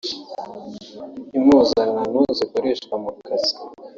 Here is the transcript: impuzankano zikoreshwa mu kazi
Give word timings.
impuzankano 1.37 2.21
zikoreshwa 2.37 2.95
mu 3.03 3.11
kazi 3.25 3.53